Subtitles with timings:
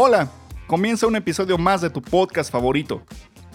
[0.00, 0.30] Hola,
[0.68, 3.02] comienza un episodio más de tu podcast favorito.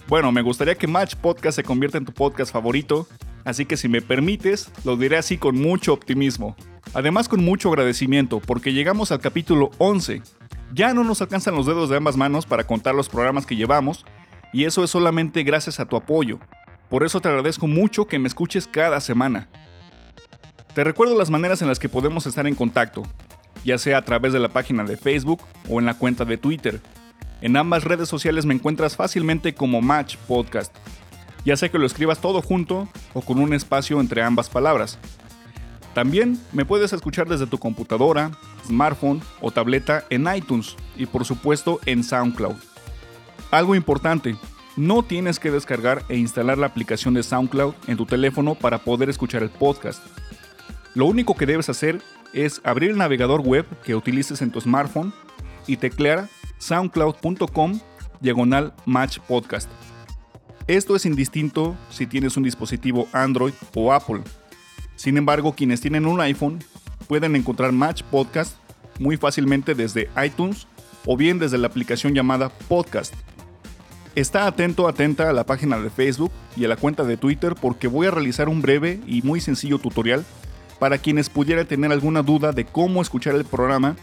[0.10, 3.08] Bueno, me gustaría que Match Podcast se convierta en tu podcast favorito,
[3.46, 6.58] así que si me permites, lo diré así con mucho optimismo.
[6.94, 10.22] Además con mucho agradecimiento, porque llegamos al capítulo 11.
[10.74, 14.06] Ya no nos alcanzan los dedos de ambas manos para contar los programas que llevamos,
[14.52, 16.40] y eso es solamente gracias a tu apoyo.
[16.90, 19.48] Por eso te agradezco mucho que me escuches cada semana.
[20.76, 23.04] Te recuerdo las maneras en las que podemos estar en contacto,
[23.64, 26.82] ya sea a través de la página de Facebook o en la cuenta de Twitter.
[27.42, 30.74] En ambas redes sociales me encuentras fácilmente como Match Podcast,
[31.46, 34.98] ya sea que lo escribas todo junto o con un espacio entre ambas palabras.
[35.94, 38.32] También me puedes escuchar desde tu computadora,
[38.66, 42.56] smartphone o tableta en iTunes y por supuesto en SoundCloud.
[43.52, 44.36] Algo importante,
[44.76, 49.10] no tienes que descargar e instalar la aplicación de SoundCloud en tu teléfono para poder
[49.10, 50.04] escuchar el podcast.
[50.96, 52.02] Lo único que debes hacer
[52.34, 55.14] es abrir el navegador web que utilices en tu smartphone
[55.68, 56.28] y teclear
[56.58, 57.80] soundcloud.com
[58.20, 59.70] diagonal match podcast.
[60.68, 64.22] Esto es indistinto si tienes un dispositivo Android o Apple.
[64.96, 66.64] Sin embargo, quienes tienen un iPhone
[67.08, 68.56] pueden encontrar Match Podcast
[69.00, 70.68] muy fácilmente desde iTunes
[71.06, 73.14] o bien desde la aplicación llamada Podcast.
[74.16, 77.88] Está atento, atenta a la página de Facebook y a la cuenta de Twitter porque
[77.88, 80.24] voy a realizar un breve y muy sencillo tutorial
[80.80, 83.96] para quienes pudieran tener alguna duda de cómo escuchar el programa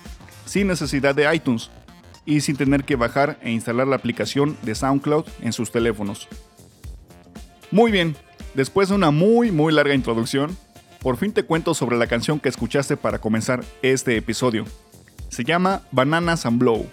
[0.44, 1.70] sin necesidad de iTunes
[2.24, 6.28] y sin tener que bajar e instalar la aplicación de SoundCloud en sus teléfonos.
[7.70, 8.16] Muy bien,
[8.54, 10.56] después de una muy muy larga introducción,
[11.00, 14.64] por fin te cuento sobre la canción que escuchaste para comenzar este episodio.
[15.28, 16.86] Se llama Bananas and Blow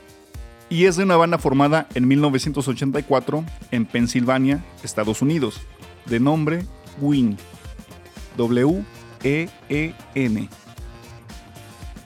[0.69, 5.61] y es de una banda formada en 1984 en Pensilvania, Estados Unidos,
[6.05, 6.65] de nombre
[6.99, 7.37] Win.
[8.37, 8.83] W
[9.23, 10.49] e-E-N.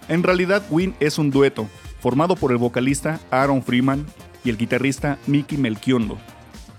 [0.07, 1.69] En realidad, Win es un dueto,
[1.99, 4.05] formado por el vocalista Aaron Freeman
[4.43, 6.17] y el guitarrista Mickey Melchiondo,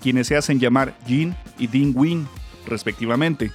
[0.00, 2.26] quienes se hacen llamar Gene y Dean Win,
[2.67, 3.52] respectivamente.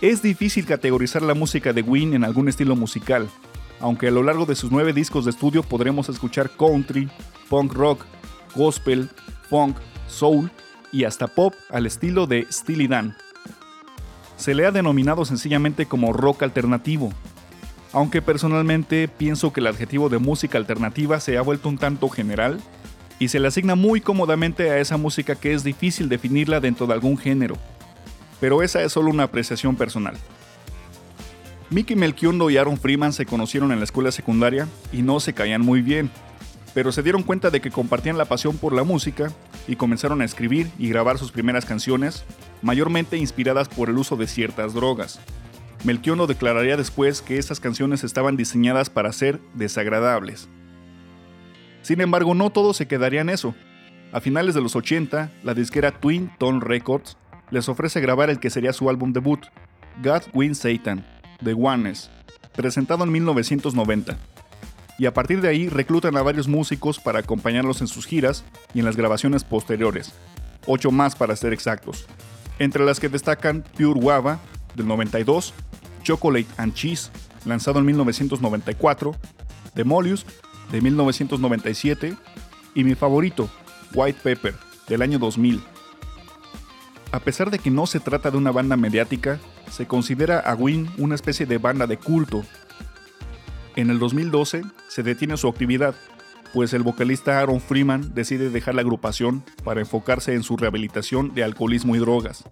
[0.00, 3.28] Es difícil categorizar la música de Win en algún estilo musical,
[3.80, 7.10] aunque a lo largo de sus nueve discos de estudio podremos escuchar country,
[7.48, 8.04] punk rock,
[8.54, 9.10] gospel,
[9.48, 9.76] funk,
[10.06, 10.50] soul
[10.92, 13.16] y hasta pop al estilo de Steely Dan
[14.36, 17.12] se le ha denominado sencillamente como rock alternativo,
[17.92, 22.60] aunque personalmente pienso que el adjetivo de música alternativa se ha vuelto un tanto general
[23.18, 26.94] y se le asigna muy cómodamente a esa música que es difícil definirla dentro de
[26.94, 27.56] algún género,
[28.40, 30.16] pero esa es solo una apreciación personal.
[31.70, 35.62] Mickey Melchiondo y Aaron Freeman se conocieron en la escuela secundaria y no se caían
[35.62, 36.10] muy bien,
[36.74, 39.32] pero se dieron cuenta de que compartían la pasión por la música
[39.66, 42.24] y comenzaron a escribir y grabar sus primeras canciones,
[42.62, 45.20] mayormente inspiradas por el uso de ciertas drogas.
[45.84, 50.48] Melchiondo declararía después que estas canciones estaban diseñadas para ser desagradables.
[51.82, 53.54] Sin embargo, no todo se quedaría en eso.
[54.12, 57.18] A finales de los 80, la disquera Twin Tone Records
[57.50, 59.40] les ofrece grabar el que sería su álbum debut,
[60.02, 61.04] God Win Satan,
[61.42, 62.10] The Oneness,
[62.54, 64.16] presentado en 1990
[64.98, 68.44] y a partir de ahí reclutan a varios músicos para acompañarlos en sus giras
[68.74, 70.12] y en las grabaciones posteriores,
[70.66, 72.06] ocho más para ser exactos,
[72.58, 74.40] entre las que destacan Pure Guava
[74.74, 75.52] del 92,
[76.02, 77.10] Chocolate and Cheese
[77.44, 79.14] lanzado en 1994,
[79.74, 80.24] Demolius
[80.70, 82.16] de 1997
[82.74, 83.48] y mi favorito,
[83.94, 84.54] White Pepper
[84.88, 85.62] del año 2000.
[87.12, 89.38] A pesar de que no se trata de una banda mediática,
[89.70, 92.44] se considera a Win una especie de banda de culto
[93.76, 95.94] en el 2012 se detiene su actividad,
[96.52, 101.42] pues el vocalista Aaron Freeman decide dejar la agrupación para enfocarse en su rehabilitación de
[101.42, 102.44] alcoholismo y drogas.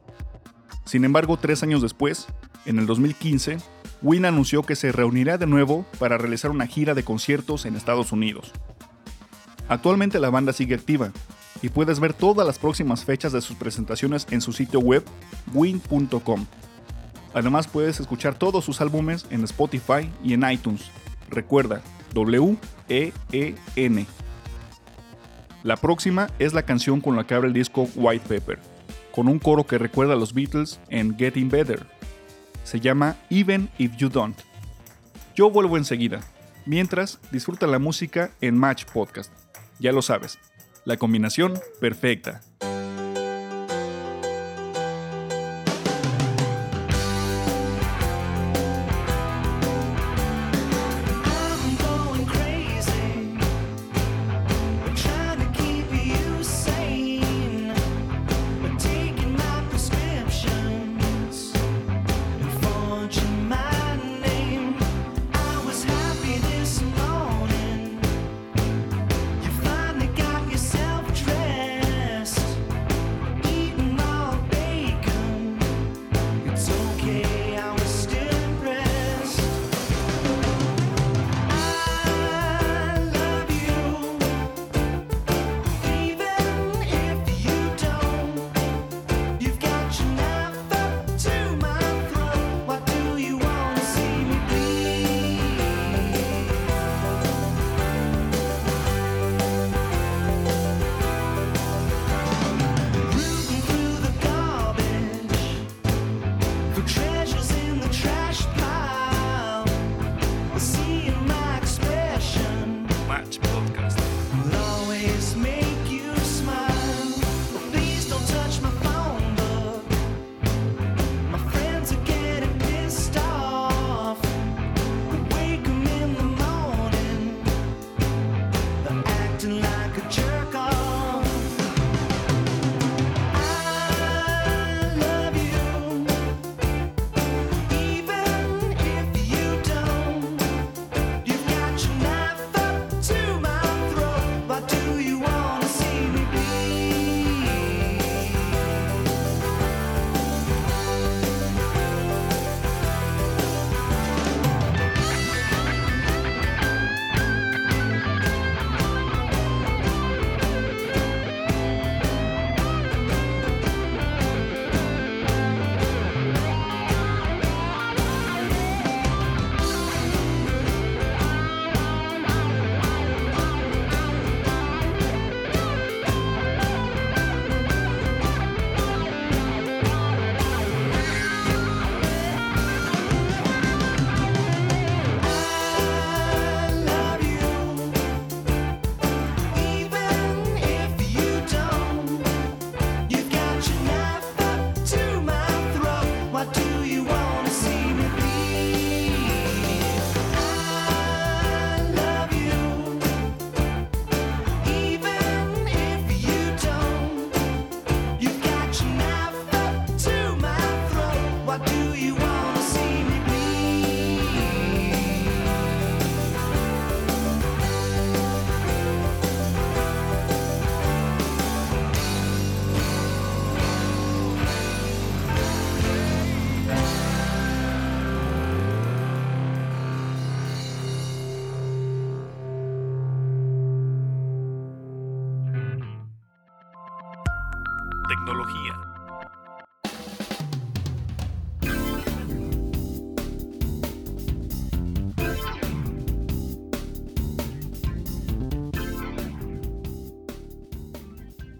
[0.85, 2.27] Sin embargo, tres años después,
[2.67, 3.59] en el 2015,
[4.03, 8.11] Wynn anunció que se reunirá de nuevo para realizar una gira de conciertos en Estados
[8.11, 8.51] Unidos.
[9.69, 11.13] Actualmente la banda sigue activa
[11.63, 15.05] y puedes ver todas las próximas fechas de sus presentaciones en su sitio web
[15.55, 16.47] win.com.
[17.35, 20.91] Además puedes escuchar todos sus álbumes en Spotify y en iTunes.
[21.33, 21.83] Recuerda,
[22.13, 24.07] W-E-E-N.
[25.63, 28.59] La próxima es la canción con la que abre el disco White Pepper,
[29.13, 31.87] con un coro que recuerda a los Beatles en Getting Better.
[32.65, 34.39] Se llama Even If You Don't.
[35.35, 36.21] Yo vuelvo enseguida.
[36.67, 39.33] Mientras, disfruta la música en Match Podcast.
[39.79, 40.39] Ya lo sabes,
[40.85, 42.43] la combinación perfecta.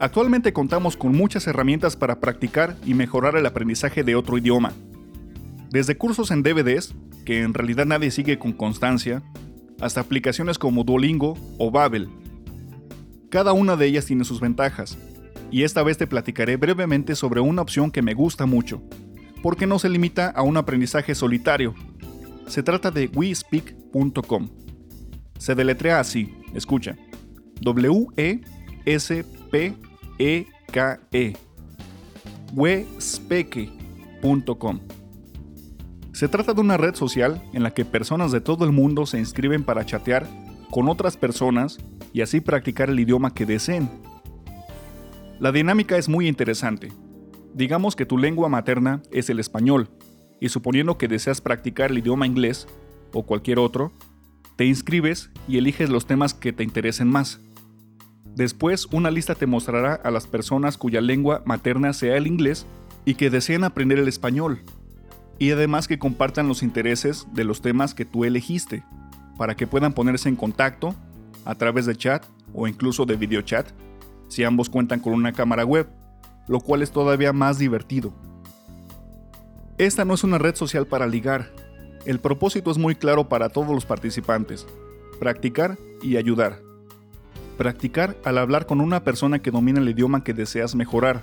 [0.03, 4.73] Actualmente contamos con muchas herramientas para practicar y mejorar el aprendizaje de otro idioma.
[5.71, 6.93] Desde cursos en DVDs,
[7.25, 9.23] que en realidad nadie sigue con constancia,
[9.81, 12.09] hasta aplicaciones como Duolingo o Babel.
[13.31, 14.99] Cada una de ellas tiene sus ventajas,
[15.53, 18.83] y esta vez te platicaré brevemente sobre una opción que me gusta mucho,
[19.41, 21.77] porque no se limita a un aprendizaje solitario.
[22.49, 24.49] Se trata de WeSpeak.com.
[25.39, 26.97] Se deletrea así, escucha.
[27.61, 28.43] W-E-S-P
[30.23, 31.37] e-K-E.
[32.55, 33.81] Wespeke.com.
[36.13, 39.19] Se trata de una red social en la que personas de todo el mundo se
[39.19, 40.29] inscriben para chatear
[40.71, 41.79] con otras personas
[42.13, 43.91] y así practicar el idioma que deseen.
[45.41, 46.93] La dinámica es muy interesante.
[47.53, 49.91] Digamos que tu lengua materna es el español,
[50.41, 52.69] y suponiendo que deseas practicar el idioma inglés
[53.13, 53.93] o cualquier otro,
[54.57, 57.41] te inscribes y eliges los temas que te interesen más.
[58.35, 62.67] Después, una lista te mostrará a las personas cuya lengua materna sea el inglés
[63.05, 64.63] y que deseen aprender el español,
[65.39, 68.85] y además que compartan los intereses de los temas que tú elegiste,
[69.37, 70.95] para que puedan ponerse en contacto
[71.45, 72.25] a través de chat
[72.55, 73.69] o incluso de videochat,
[74.29, 75.89] si ambos cuentan con una cámara web,
[76.49, 78.15] lo cual es todavía más divertido.
[79.79, 81.51] Esta no es una red social para ligar,
[82.07, 84.67] el propósito es muy claro para todos los participantes,
[85.21, 86.72] practicar y ayudar.
[87.63, 91.23] Practicar al hablar con una persona que domina el idioma que deseas mejorar.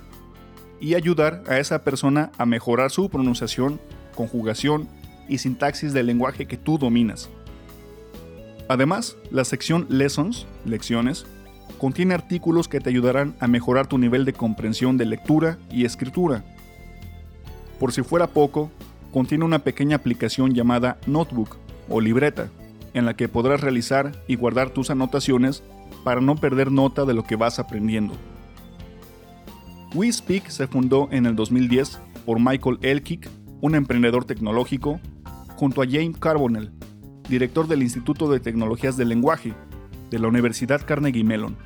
[0.80, 3.78] Y ayudar a esa persona a mejorar su pronunciación,
[4.14, 4.88] conjugación
[5.28, 7.28] y sintaxis del lenguaje que tú dominas.
[8.70, 11.26] Además, la sección Lessons, lecciones,
[11.76, 16.42] contiene artículos que te ayudarán a mejorar tu nivel de comprensión de lectura y escritura.
[17.78, 18.70] Por si fuera poco,
[19.12, 21.58] contiene una pequeña aplicación llamada Notebook
[21.90, 22.48] o libreta,
[22.94, 25.62] en la que podrás realizar y guardar tus anotaciones
[26.04, 28.14] para no perder nota de lo que vas aprendiendo.
[29.94, 33.28] WeSpeak se fundó en el 2010 por Michael Elkick,
[33.60, 35.00] un emprendedor tecnológico,
[35.56, 36.72] junto a James Carbonell,
[37.28, 39.54] director del Instituto de Tecnologías del Lenguaje
[40.10, 41.56] de la Universidad Carnegie Mellon,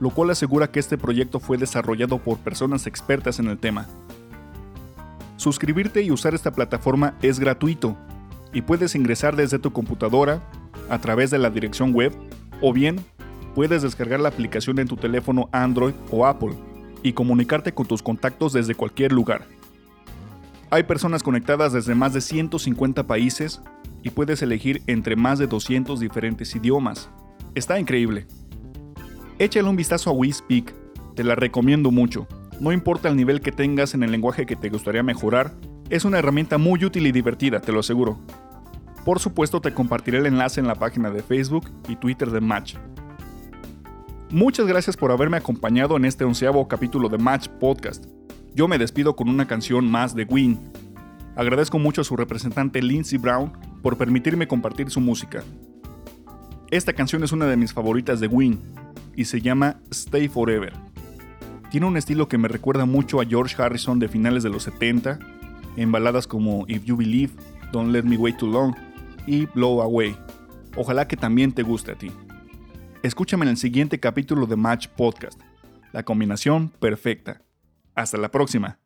[0.00, 3.86] lo cual asegura que este proyecto fue desarrollado por personas expertas en el tema.
[5.36, 7.96] Suscribirte y usar esta plataforma es gratuito
[8.52, 10.42] y puedes ingresar desde tu computadora
[10.88, 12.12] a través de la dirección web
[12.60, 13.04] o bien
[13.54, 16.54] puedes descargar la aplicación en tu teléfono Android o Apple
[17.02, 19.46] y comunicarte con tus contactos desde cualquier lugar.
[20.70, 23.60] Hay personas conectadas desde más de 150 países
[24.02, 27.10] y puedes elegir entre más de 200 diferentes idiomas.
[27.54, 28.26] Está increíble.
[29.38, 30.74] Échale un vistazo a WeSpeak,
[31.14, 32.26] te la recomiendo mucho.
[32.60, 35.52] No importa el nivel que tengas en el lenguaje que te gustaría mejorar,
[35.90, 38.18] es una herramienta muy útil y divertida, te lo aseguro.
[39.04, 42.76] Por supuesto te compartiré el enlace en la página de Facebook y Twitter de Match.
[44.32, 48.06] Muchas gracias por haberme acompañado en este onceavo capítulo de Match Podcast.
[48.54, 50.58] Yo me despido con una canción más de Win.
[51.36, 55.42] Agradezco mucho a su representante Lindsey Brown por permitirme compartir su música.
[56.70, 58.58] Esta canción es una de mis favoritas de Win
[59.14, 60.72] y se llama Stay Forever.
[61.70, 65.18] Tiene un estilo que me recuerda mucho a George Harrison de finales de los 70,
[65.76, 67.34] en baladas como If You Believe,
[67.70, 68.74] Don't Let Me Wait Too Long
[69.26, 70.16] y Blow Away.
[70.74, 72.10] Ojalá que también te guste a ti.
[73.02, 75.40] Escúchame en el siguiente capítulo de Match Podcast.
[75.92, 77.42] La combinación perfecta.
[77.96, 78.78] Hasta la próxima.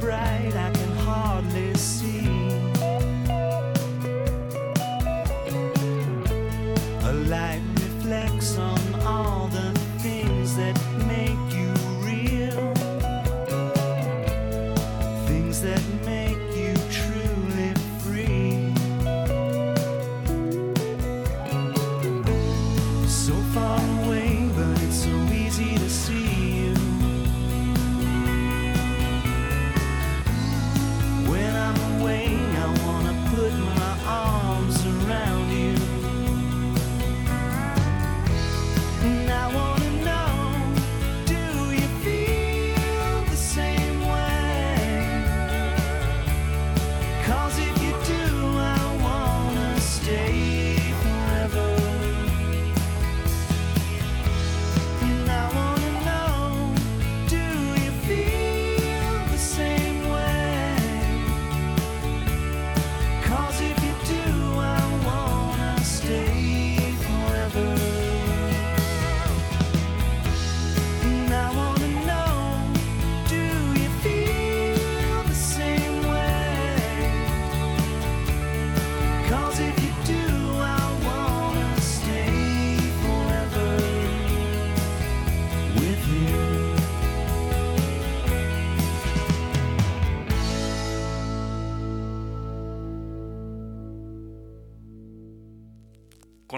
[0.00, 2.01] bright I can hardly see.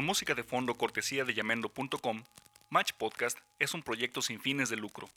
[0.04, 2.24] Con música de fondo cortesía de llamendo.com,
[2.68, 5.08] Match Podcast es un proyecto sin fines de lucro.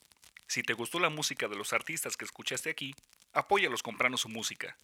[0.46, 2.94] Si te gustó la música de los artistas que escuchaste aquí,
[3.34, 4.78] apóyalos comprando su música.